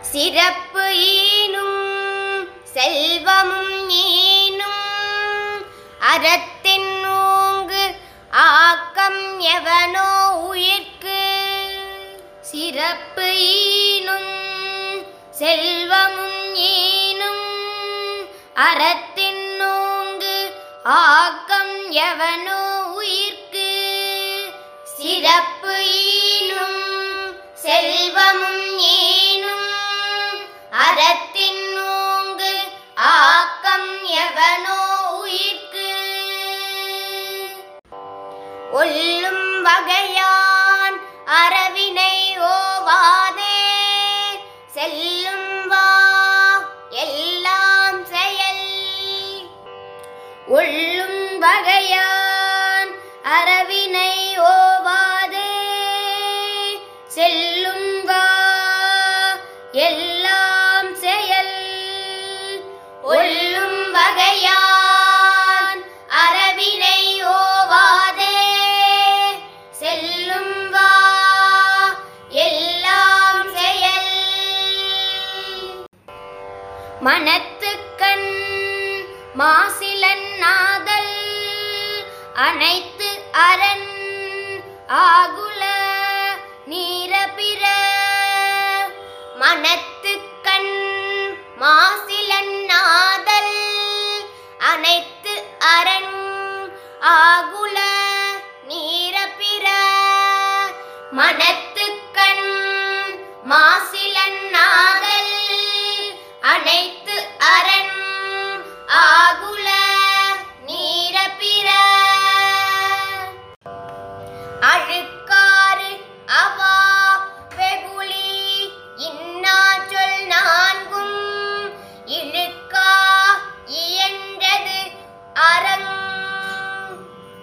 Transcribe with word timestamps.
சிறப்பு 0.00 0.96
ஈனும் 0.96 2.48
செல்வமும் 2.64 3.88
ஈனும். 3.88 5.66
அறத்தின் 5.98 7.06
ஊங்கு 7.06 7.96
ஆக்கம் 8.30 9.40
எவனோ 9.40 10.30
உயிர்க்கு. 10.52 11.24
சிறப்பு 12.40 13.38
ஈனும் 13.38 15.06
செல்வமும் 15.30 16.54
ஈனும். 16.54 17.46
அறத்தின் 18.54 19.62
ஊங்கு 19.62 20.52
ஆக்கம் 20.84 21.90
எவனோ 21.90 22.84
உயிர்க்கு. 22.98 23.72
சிறப்பு 24.84 25.74
அறத்தின் 30.88 31.78
ஊங்கு 31.78 32.54
ஆக்கம் 32.94 34.04
எவனோ 34.04 34.80
உயிர்க்கு? 35.10 35.90
ஒல்லும் 38.72 39.66
வகையான் 39.66 40.96
அறவினை 41.24 42.38
ஓவாதே. 42.40 43.58
செல்லும் 44.74 45.68
வா 45.68 45.88
எல்லாம் 46.90 48.06
செயல். 48.06 48.66
ஒள்ளும் 50.48 51.42
வகையான் 51.42 52.92
அறவினை 53.22 54.07
ஒள்ளும் 64.18 65.82
அரவினை 66.20 67.00
ஓவாதே. 67.32 68.38
செல்லும் 69.70 70.70
வா 70.70 70.92
எல்லாம் 72.46 73.52
செயல். 73.54 74.10
மனத்துக்கண் 77.00 78.28
மாசிலன் 79.34 80.26
நாதல் 80.38 81.14
அனைத்து 82.46 83.10
அரண் 83.46 83.86
அனைத்து 94.78 95.32
அரண் 95.58 96.12
ஆகும். 97.12 97.57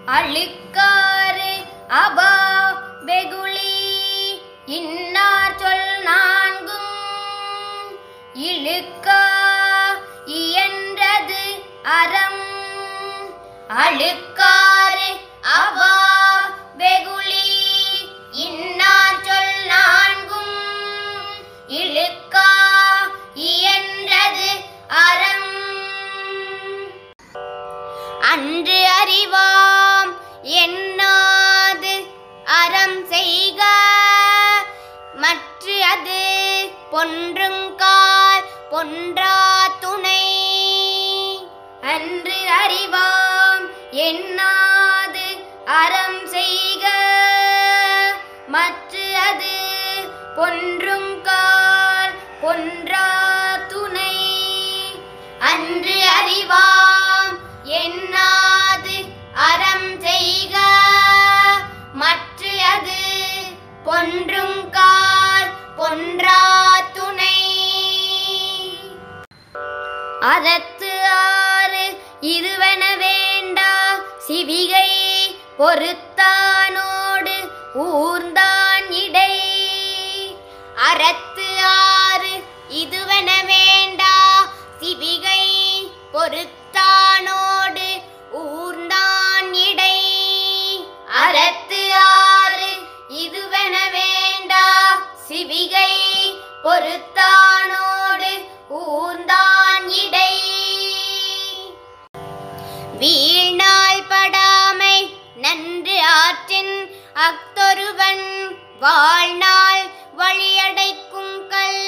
அழிக்காறு 0.07 1.65
அபா 1.87 2.33
வெகுளி. 3.05 3.75
இன்னார் 4.65 5.57
சொல் 5.57 6.03
நான்கும். 6.03 6.91
இழுக்கா 8.33 9.23
இயன்றது 10.25 11.63
அறம். 11.83 12.43
அழுக்காறு 13.67 15.09
அவா 15.41 15.95
வெகுளி. 16.77 17.24
செய்க. 33.05 33.63
மற்ற 35.13 35.85
அது 35.85 36.23
பொன்றுங்கால் 36.91 38.43
பொன்றா 38.71 39.67
துணை. 39.79 40.23
அன்று 41.81 42.37
அறிவாம் 42.65 43.65
எண்ணாது 43.91 45.27
அறம் 45.65 46.27
செய்க. 46.27 46.85
மற்ற 48.47 48.99
அது 49.19 49.53
பொன்றுங்கால் 50.35 51.14
சிவிகை 74.27 74.89
பொறுத்தானோடு 75.59 77.35
ஊர்ந்தான் 77.75 78.89
இடை. 78.89 79.35
அறத்து 80.75 81.65
ஆறு 81.65 82.43
இதுவென 82.69 83.29
வேண்டா. 83.45 84.45
சிவிகை 84.79 85.43
பொறுத்தானோடு 86.13 88.01
ஊர்ந்தான் 88.33 89.53
இடை. 89.53 89.97
அறத்து 91.07 91.95
ஆறு 91.95 92.71
இதுவென 93.09 93.75
வேண்டா. 93.91 94.97
சிவிகை 95.27 95.93
பொறுத்தானோடு 96.63 98.31
ஊர்ந்தான் 98.69 99.87
இடை. 99.87 100.33
வீ 102.99 103.34
அக்தொருவன் 107.23 108.25
வாழ்நாள் 108.79 109.83
வழியடைக்கும் 110.17 111.47
கல். 111.47 111.85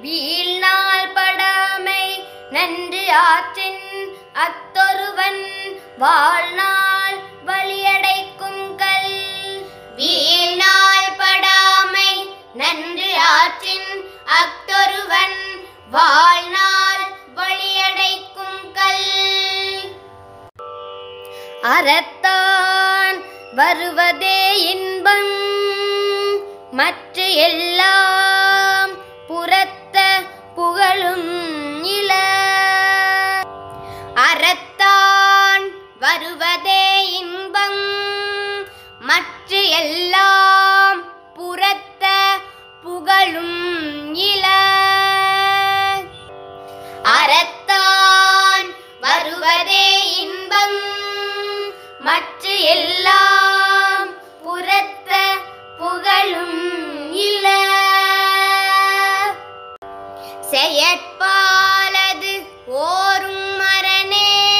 வீழ்நாள் 0.00 1.12
படாமை 1.14 2.24
நன்று 2.50 3.12
ஆற்றின் 3.12 4.14
அத்தொருவன் 4.32 5.42
வாழ்நாள் 5.98 7.18
வழியடைக்கும் 7.46 8.74
கல். 8.76 9.16
வீழ்நாள் 9.96 11.12
படாமை 11.18 12.12
நன்று 12.54 13.18
ஆற்றின் 13.18 13.90
அக்தொருவன் 14.42 15.66
வாழ்நாள் 15.90 17.04
வழியடைக்கும் 17.36 18.72
கல். 18.72 19.06
அறத்தான் 21.62 22.53
வருவதே 23.54 24.64
இன்பம். 24.70 25.32
மற்ற 26.70 27.22
எல்லாம் 27.22 28.90
புறத்த 29.26 30.22
புகழும். 30.54 31.63
இல்ல. 57.14 57.48
செயற்பாலது 60.50 62.46
ஓரும் 62.66 63.56
மரணே. 63.56 64.50